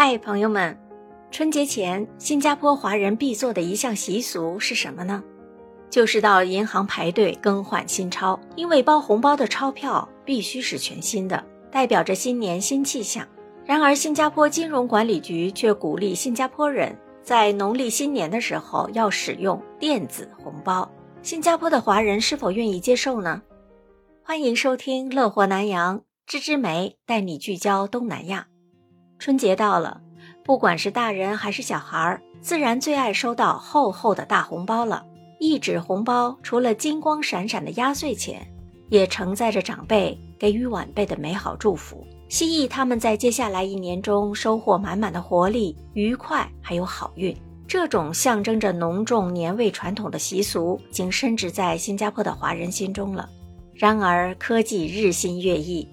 [0.00, 0.78] 嗨，朋友们，
[1.32, 5.24] 春节前新加坡华人必做的一项习俗是什么呢？
[5.90, 13.26] 就是到银行排队更换新钞，因为包红包的钞票必须是全新的，代表着新年新气象。
[13.64, 20.88] 然而，新加坡金融管理局却鼓励新加坡人在农历新年的时候要使用电子红包。
[21.22, 23.42] 新加坡的华人是否愿意接受呢？
[24.22, 28.46] 欢迎收听《乐活南洋》，芝芝梅带你聚焦东南亚。
[29.18, 30.00] 春节到了，
[30.44, 35.04] 不管是大人还是小孩儿，自然最爱收到厚厚的大红包了。
[35.40, 38.46] 一纸红包除了金光闪闪的压岁钱，
[38.88, 47.36] 也承载着长辈给予晚辈的美好祝福，希冀他们在接下来一年中收获满满的活力、愉快还有好运。
[47.66, 53.28] 这种象征着浓重年味传统的习俗，已经深植在新加坡的华人心中了。
[53.74, 55.86] 然而，科技日新月异，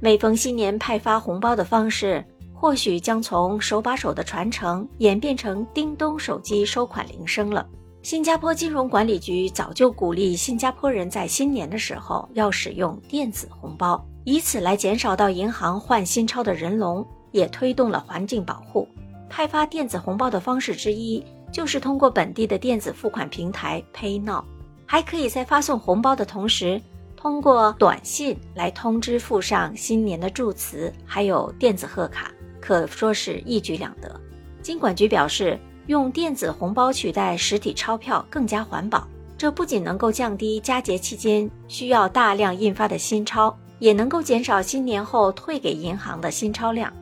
[0.00, 2.24] 每逢新年派发红包的方式。
[2.60, 7.66] 或许将从手把手的传承演变成叮咚手机收款铃声了。
[8.02, 18.86] 新加坡金融管理局早就鼓励新加坡人在新年的时候要使用电子红包，以此来减少到银行换新钞的人龙，也推动了环境保护。
[19.30, 24.44] 派发电子红包的方式之一就是通过本地的电子付款平台 PayNow，
[24.84, 26.78] 还可以在发送红包的同时，
[27.16, 32.30] 通过短信来通知附上新年的祝词，还有电子贺卡。
[32.60, 34.20] 可说是一举两得。
[34.62, 39.06] 金管局表示，用电子红包取代实体钞票更加环保。
[39.38, 46.92] 这不仅能够降低佳节期间需要大量印发的新钞，也能够减少新年后退给银行的新钞量。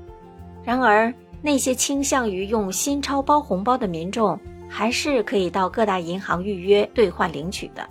[0.62, 7.84] 然而，那些倾向于用新钞包红包的民众，还是可以到各大银行预约兑换领取的。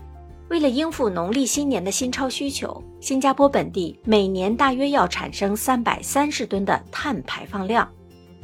[0.50, 7.88] 为了应付农历新年的新钞需求，新加坡本地每年大约要产生三百三十吨的碳排放量，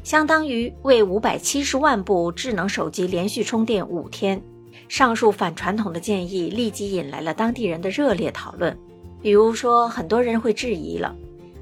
[0.04, 4.42] 相当于为五百七十万部智能手机连续充电五天。
[4.90, 8.78] 上述反传统的建议立即引来了当地人的热烈讨论。
[9.22, 11.16] 比如说，很多人会质疑了：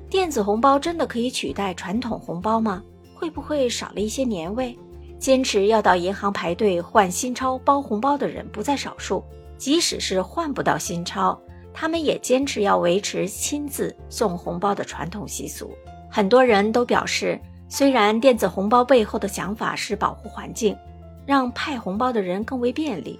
[0.09, 2.81] 电子红包真的可以取代传统红包吗？
[3.13, 4.75] 会不会少了一些年味？
[5.19, 9.23] 坚持要到银行排队换新钞包红包的人不在少数。
[9.61, 11.39] 即使是换不到新钞，
[11.71, 15.71] 他们也坚持要维持亲自送红包的传统习俗。
[16.09, 17.39] 很多人都表示，
[17.69, 20.75] 虽然电子红包背后的想法是保护环境，
[21.27, 23.19] 让派红包的人更为便利，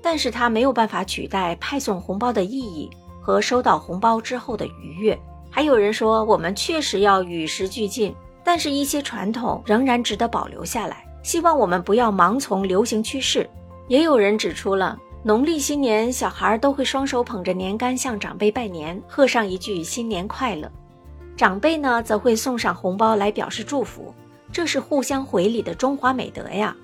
[0.00, 2.88] 但是它没有办法取代派送红包的意义
[3.20, 5.18] 和收到红包之后的愉悦。
[5.50, 8.14] 还有人说，我们确实要与时俱进，
[8.44, 11.04] 但是一些传统仍然值得保留下来。
[11.24, 13.50] 希望我们不要盲从流行趋势。
[13.88, 14.96] 也有人指出了。
[15.26, 20.70] 农历新年，小孩都会双手捧着年柑向长辈拜年，贺上一句“新年快乐”。
[21.34, 24.12] 长辈呢，则会送上红包来表示祝福，
[24.52, 26.76] 这是互相回礼的中华美德呀。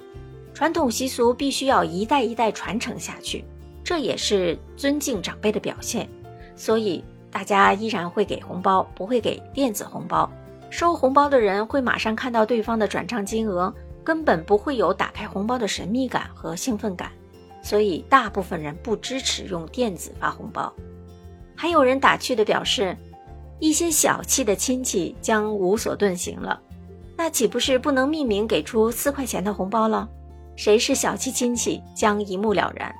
[0.54, 3.44] 传统习俗必须要一代一代传承下去，
[3.84, 6.08] 这也是尊敬长辈的表现。
[6.56, 10.30] 所以大家依然会给红包，不会给电子红包。
[10.70, 13.70] 收红包的人会马上看到对方的转账金额，
[14.02, 17.12] 根本不会有打开红包的神秘感和兴奋感。
[17.70, 20.72] 所以，大部分人不支持用电子发红包。
[21.54, 22.96] 还有人打趣地表示，
[23.60, 26.60] 一些小气的亲戚将无所遁形了。
[27.16, 30.08] 那岂不是不能匿名给出四块钱的红包了？
[30.56, 32.92] 谁是小气亲戚将一目了然。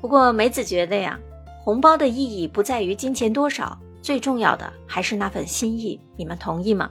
[0.00, 1.16] 不过梅子觉得呀，
[1.62, 6.00] 红包的意义不在于金钱多少，最重要的还是那份心意。
[6.16, 6.90] 你们同意吗？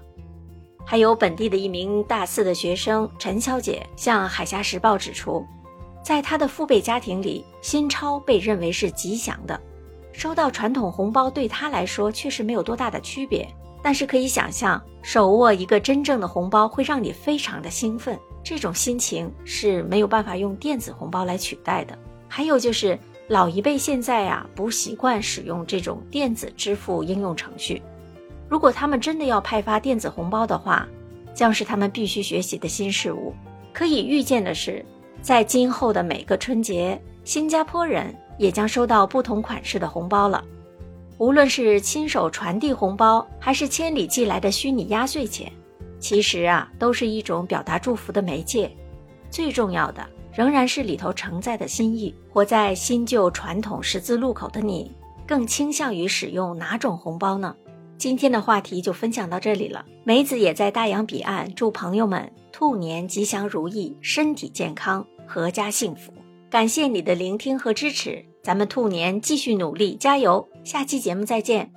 [0.85, 5.45] 还有本地的一名大四的学生陈小姐向《海峡时报》指出。
[6.05, 9.59] 在他的父辈家庭里，新钞被认为是吉祥的，
[10.11, 13.47] 收到传统红包对他来说确实没有多大的区别。
[13.81, 21.97] 但是可以想象，手握一个真正的红包会让你非常的兴奋，这种心情是没有办法用电子红包来取代的。
[22.27, 27.81] 还有就是老一辈现在呀不习惯使用这种电子支付应用程序，
[28.47, 30.87] 如果他们真的要派发电子红包的话，
[31.33, 33.33] 将是他们必须学习的新事物。
[33.73, 34.85] 可以预见的是。
[35.21, 40.43] 在今后的每个春节，新加坡人也将收到不同款式的红包了。
[41.17, 45.51] 无论是亲手传递红包，还是千里寄来的虚拟压岁钱，
[45.99, 48.69] 其实啊，都是一种表达祝福的媒介。
[49.29, 52.13] 最重要的仍然是里头承载的心意。
[52.29, 54.91] 活在新旧传统十字路口的你，
[55.25, 57.55] 更倾向于使用哪种红包呢？
[57.97, 59.85] 今天的话题就分享到这里了。
[60.03, 65.05] 梅子也在大洋彼岸，祝朋友们兔年吉祥如意，身体健康。
[65.27, 66.13] 阖家幸福，
[66.49, 70.47] 感谢你的聆听和支持，咱们兔年继续努力，加油！
[70.63, 71.69] 下期节目再见。